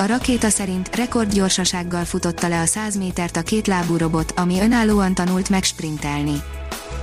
[0.00, 5.48] A rakéta szerint rekordgyorsasággal futotta le a 100 métert a kétlábú robot, ami önállóan tanult
[5.48, 6.42] megsprintelni.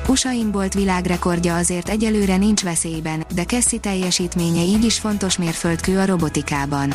[0.07, 6.05] Usain Bolt világrekordja azért egyelőre nincs veszélyben, de Cassie teljesítménye így is fontos mérföldkő a
[6.05, 6.93] robotikában.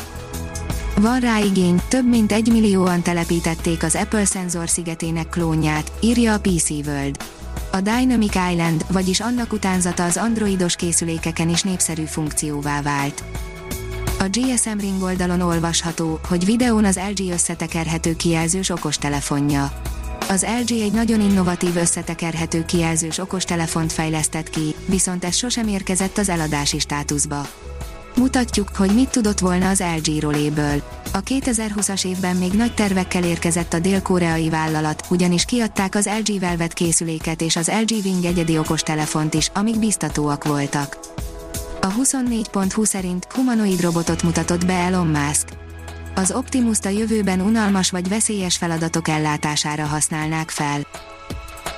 [0.97, 6.39] Van rá igény, több mint egy millióan telepítették az Apple szenzor szigetének klónját, írja a
[6.39, 7.17] PC World.
[7.71, 13.23] A Dynamic Island, vagyis annak utánzata az androidos készülékeken is népszerű funkcióvá vált.
[14.21, 19.71] A GSM Ring oldalon olvasható, hogy videón az LG összetekerhető kijelzős okostelefonja.
[20.29, 26.29] Az LG egy nagyon innovatív összetekerhető kijelzős okostelefont fejlesztett ki, viszont ez sosem érkezett az
[26.29, 27.47] eladási státuszba.
[28.15, 30.83] Mutatjuk, hogy mit tudott volna az LG roléből.
[31.13, 36.73] A 2020-as évben még nagy tervekkel érkezett a dél-koreai vállalat, ugyanis kiadták az LG Velvet
[36.73, 40.97] készüléket és az LG Wing egyedi okostelefont is, amik biztatóak voltak.
[41.83, 45.47] A 24.20 szerint humanoid robotot mutatott be Elon Musk.
[46.15, 50.81] Az optimus a jövőben unalmas vagy veszélyes feladatok ellátására használnák fel.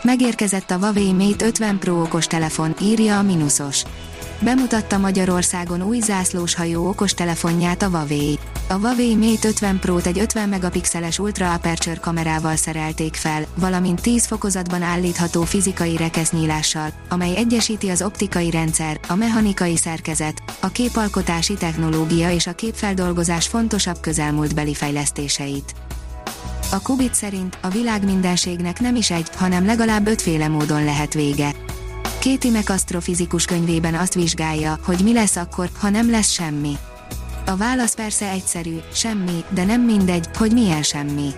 [0.02, 3.84] Megérkezett a Huawei Mate 50 Pro okos telefon, írja a Minusos.
[4.40, 8.40] Bemutatta Magyarországon új zászlós hajó okostelefonját a Huawei.
[8.73, 14.25] A Huawei Mate 50 Pro-t egy 50 megapixeles Ultra Aperture kamerával szerelték fel, valamint 10
[14.25, 22.31] fokozatban állítható fizikai rekesznyílással, amely egyesíti az optikai rendszer, a mechanikai szerkezet, a képalkotási technológia
[22.31, 25.73] és a képfeldolgozás fontosabb közelmúltbeli fejlesztéseit.
[26.71, 31.55] A Kubit szerint a világ mindenségnek nem is egy, hanem legalább ötféle módon lehet vége.
[32.19, 36.78] Kéti asztrofizikus könyvében azt vizsgálja, hogy mi lesz akkor, ha nem lesz semmi.
[37.46, 41.30] A válasz persze egyszerű, semmi, de nem mindegy, hogy milyen semmi.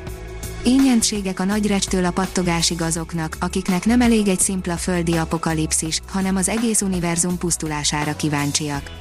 [0.64, 6.36] Ényentségek a nagy recstől a pattogásig azoknak, akiknek nem elég egy szimpla földi apokalipszis, hanem
[6.36, 8.92] az egész univerzum pusztulására kíváncsiak.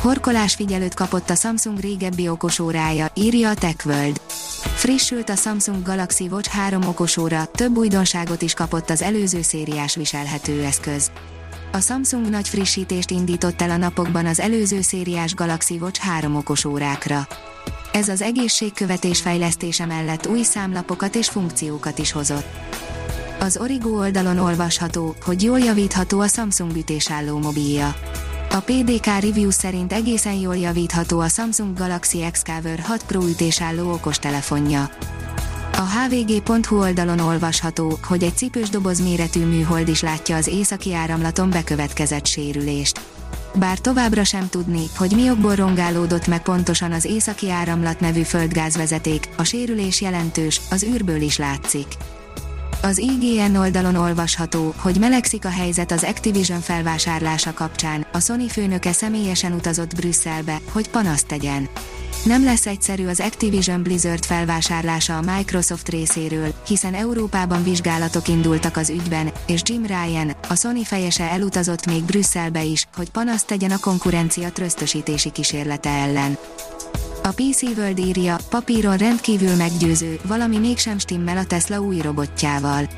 [0.00, 4.20] Horkolás figyelőt kapott a Samsung régebbi okosórája, írja a TechWorld.
[4.74, 10.64] Frissült a Samsung Galaxy Watch 3 okosóra, több újdonságot is kapott az előző szériás viselhető
[10.64, 11.10] eszköz.
[11.72, 17.26] A Samsung nagy frissítést indított el a napokban az előző szériás Galaxy Watch 3 okosórákra.
[17.92, 22.46] Ez az egészségkövetés fejlesztése mellett új számlapokat és funkciókat is hozott.
[23.40, 27.94] Az Origo oldalon olvasható, hogy jól javítható a Samsung ütésálló mobilja.
[28.50, 34.90] A PDK review szerint egészen jól javítható a Samsung Galaxy X-Cover 6 Pro ütésálló okostelefonja.
[35.78, 41.50] A hvg.hu oldalon olvasható, hogy egy cipős doboz méretű műhold is látja az északi áramlaton
[41.50, 43.00] bekövetkezett sérülést.
[43.54, 49.28] Bár továbbra sem tudni, hogy mi okból rongálódott meg pontosan az északi áramlat nevű földgázvezeték,
[49.36, 51.86] a sérülés jelentős, az űrből is látszik.
[52.82, 58.92] Az IGN oldalon olvasható, hogy melegszik a helyzet az Activision felvásárlása kapcsán, a Sony főnöke
[58.92, 61.68] személyesen utazott Brüsszelbe, hogy panaszt tegyen.
[62.28, 68.90] Nem lesz egyszerű az Activision Blizzard felvásárlása a Microsoft részéről, hiszen Európában vizsgálatok indultak az
[68.90, 73.78] ügyben, és Jim Ryan, a Sony fejese elutazott még Brüsszelbe is, hogy panaszt tegyen a
[73.78, 76.38] konkurencia trösztösítési kísérlete ellen.
[77.22, 82.88] A PC World írja, papíron rendkívül meggyőző, valami mégsem stimmel a Tesla új robotjával.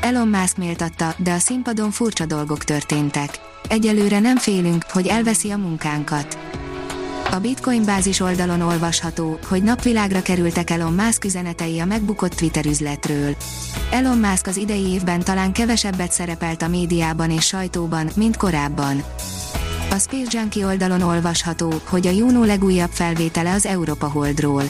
[0.00, 3.38] Elon Musk méltatta, de a színpadon furcsa dolgok történtek.
[3.68, 6.45] Egyelőre nem félünk, hogy elveszi a munkánkat.
[7.30, 13.36] A Bitcoin bázis oldalon olvasható, hogy napvilágra kerültek Elon Musk üzenetei a megbukott Twitter üzletről.
[13.90, 19.02] Elon Musk az idei évben talán kevesebbet szerepelt a médiában és sajtóban, mint korábban.
[19.90, 24.62] A Space Junkie oldalon olvasható, hogy a Juno legújabb felvétele az Europa Holdról.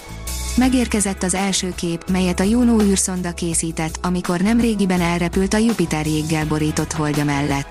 [0.56, 6.06] Megérkezett az első kép, melyet a Juno űrszonda készített, amikor nem régiben elrepült a Jupiter
[6.06, 7.66] jéggel borított holdja mellett.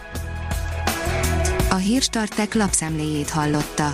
[1.70, 3.94] A Hírstartek lapszemléjét hallotta.